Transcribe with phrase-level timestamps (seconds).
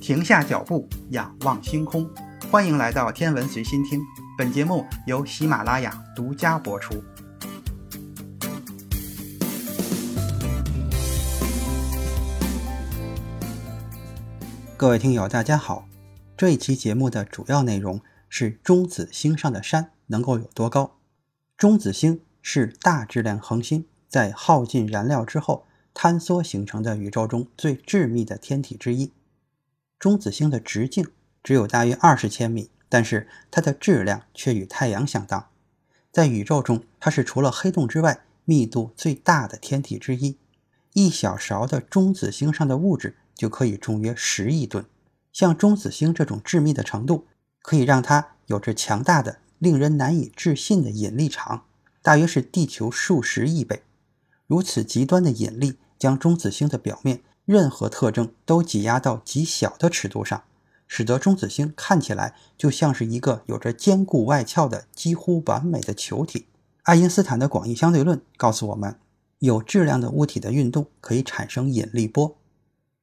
[0.00, 2.08] 停下脚步，仰望星空。
[2.50, 4.00] 欢迎来到天文随心听，
[4.38, 7.04] 本节目由喜马拉雅独家播出。
[14.78, 15.86] 各位听友，大家好。
[16.34, 20.96] 这一期节目的主要内容是中子星上的山能够有多高。
[21.58, 29.12] 中子星是大质量恒星在耗尽燃料之后坍缩形成的宇宙中最致密的天体之一。
[30.00, 31.06] 中子星的直径
[31.42, 35.48] 只有大约二十千米，但是它的质量却与太阳相当。
[36.10, 40.38] 在宇宙中，它是除了黑洞之外密度最大的天体之一。
[40.94, 44.86] 一小勺的中子星上的物质就可以重约十亿吨。
[45.32, 47.26] 像中子星这种致密的程度，
[47.60, 51.66] 可以让它有着强大的、令人难以置信的引力场，
[52.00, 53.82] 大约是地球数十亿倍。
[54.46, 57.20] 如此极端的引力，将中子星的表面。
[57.50, 60.44] 任何特征都挤压到极小的尺度上，
[60.86, 66.46] 使得中子星看起来就像是一个有着坚固外壳的几乎完美的球体。
[66.84, 68.94] 爱因斯坦的广义相对论告诉我们，
[69.40, 72.36] 有质量的物体的运动可以产生引力波。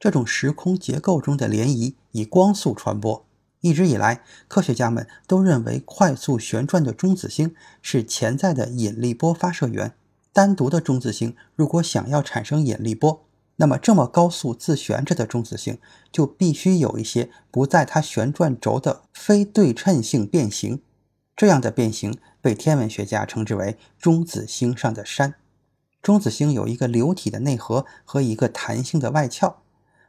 [0.00, 3.24] 这种时空结构中的涟漪以光速传播。
[3.60, 9.94] 一直以来，科学家们都认为快速旋转的中子星是潜在的引力波发射源。
[10.32, 13.24] 单独的中子星如果想要产生引力波，
[13.62, 15.78] 那么，这么高速自旋着的中子星
[16.10, 20.82] 就必须有一些不在它旋转轴的非对称性变形。
[21.36, 25.36] 这样的变形被天文学家称之为中子星上的山。
[26.02, 29.58] 中子星有一个流体的内核和一个弹性的外壳，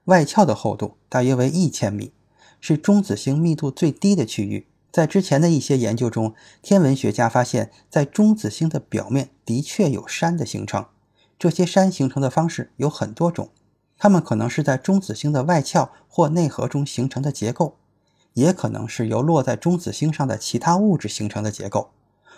[0.06, 2.12] 外壳的厚度大约为一千米，
[2.60, 4.66] 是中子星密度最低的区域。
[4.92, 10.88] 在之前的一些研究中，天文学家发现，在中子星的表面的确有山的形成。
[11.44, 13.50] 这些山形成的方式有很多种，
[13.98, 17.76] 它们可能是在中子星的外壳或内核中形成的结构，
[18.32, 21.90] 也可能是由落在中子星上的其他物质形成的结构，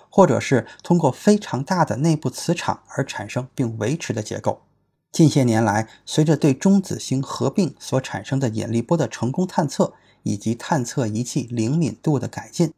[0.10, 4.64] 或者是通过非常大的内部磁场而产生并维持的结构。
[5.12, 9.94] 近些年来，随着对中子星合并所产生的引力波的成功探测，
[10.24, 12.74] 以及探测仪器灵敏度的改进。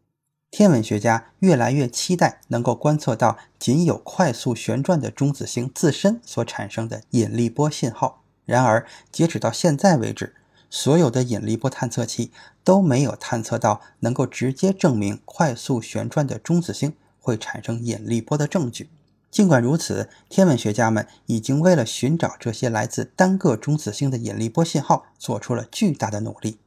[0.49, 8.23] 天文学家越来越期待能够观测到仅有快速旋转的中子星自身所产生的引力波信号。
[8.45, 10.35] 然而，截止到现在为止，
[10.69, 12.31] 所有的引力波探测器
[12.63, 18.89] 都没有探测到能够直接证明快速旋转的中子星会产生引力波的证据。
[19.29, 26.57] 尽管如此，天文学家们已经为了寻找这些来自单个中子星的引力波信号做出了巨大的努力。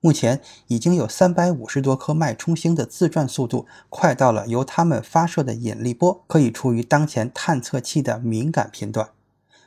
[0.00, 9.10] 目前已经有三百五十多颗脉冲星的自转速度快到了由它们发射的引力波可以处于当前探测器的敏感频段。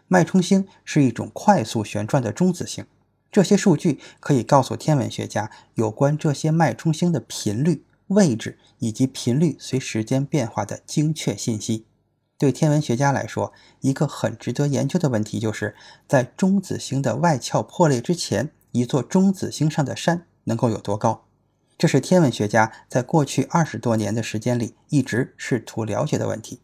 [0.07, 2.85] 脉冲星是一种快速旋转的中子星，
[3.31, 11.85] 这些数据可以告诉天文学家有关这些脉冲星的频率、位置以及频率随时间变化的精确信息。
[12.37, 13.51] 对天文学家来说，
[13.81, 15.75] 一个很值得研究的问题就是
[16.07, 20.25] 在中子星的外壳破裂之前，一座中子星上的山。
[20.45, 21.25] 能够有多高？
[21.77, 26.59] 这是天文学家在过去二十多年的时间里一直试图了解的问题。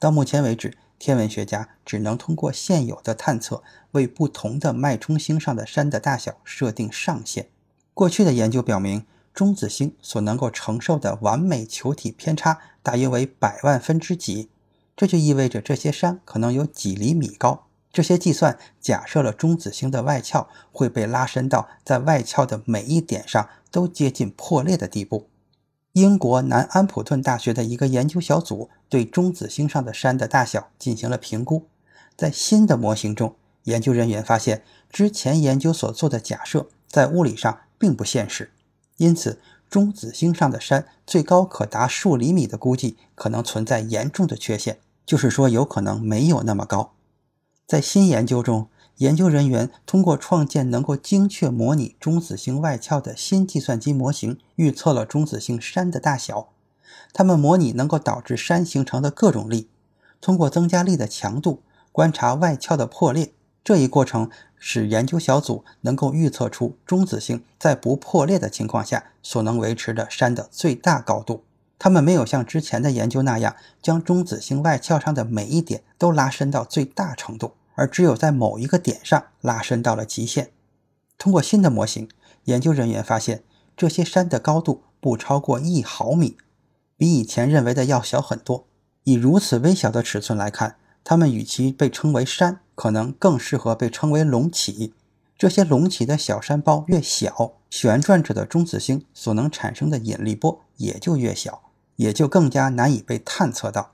[0.00, 7.48] 到目前为止，天文学家只能通过现有的探测，为不同的脉冲星上的山的大小设定上限。
[7.94, 14.50] 过去的研究表明，中子星所能够承受的完美球体偏差大约为百万分之几，
[14.96, 17.68] 这就意味着这些山可能有几厘米高。
[17.92, 25.28] 这些计算假设了中子星的外壳会被拉伸到在外壳的每一点上都接近破裂的地步。
[25.92, 31.66] 英国南安普顿大学的一个研究小组对中子星上的山的大小进行了评估，
[32.16, 38.52] 在新的模型中，研究人员发现之前研究所做的假设在物理上并不现实，
[38.96, 39.38] 因此
[39.68, 46.94] 中子星上的山最高可达数厘米的估计可能存在严重的缺陷，就是说有可能没有那么高。
[47.72, 56.50] 在新研究中，研究人员通过创建能够精确模拟中子星外壳的新计算机模型，预测了中子星山的大小。
[57.14, 59.70] 他们模拟能够导致山形成的各种力，
[60.20, 63.32] 通过增加力的强度观察外壳的破裂。
[63.64, 64.28] 这一过程
[64.58, 71.44] 使研究小组能够预测出中子星在不破裂的情况下所能维持的山的最大高度。
[71.78, 77.54] 他们没有像之前的研究那样，将中子星外壳上的每一点都拉伸到最大程度。
[77.74, 80.50] 而只有在某一个点上拉伸到了极限。
[81.18, 82.08] 通过新的模型，
[82.44, 83.44] 研究人员发现
[83.76, 86.36] 这些山的高度不超过一毫米，
[86.96, 88.66] 比以前认为的要小很多。
[89.04, 94.94] 以如此微小的尺寸来看，它们与其被称为山，可能更适合被称为隆起。
[95.36, 101.62] 这些隆起的小山包越小，旋转着的中子星所能产生的引力波也就越小，
[101.96, 103.92] 也就更加难以被探测到。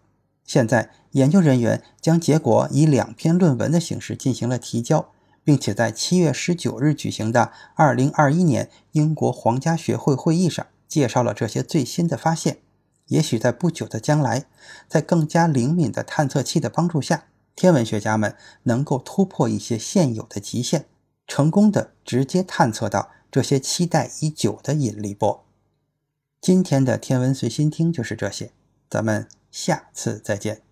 [0.49, 5.13] 现在，研究人员将结果以两篇论文的形式进行了提交，
[5.45, 12.61] 并且在七月十九日举行的二零二一年英国皇家学会会议上介绍了这些最新的发现。
[13.09, 14.47] 也许在不久的将来，
[14.89, 17.25] 在更加灵敏的探测器的帮助下，
[17.55, 20.87] 天文学家们能够突破一些现有的极限，
[21.27, 25.45] 成功的直接探测到这些期待已久的引力波。
[26.41, 28.53] 今天的天文随心听就是这些。
[28.89, 30.68] 咱们下次再见。